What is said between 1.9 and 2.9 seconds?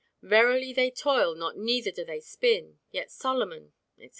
do they spin;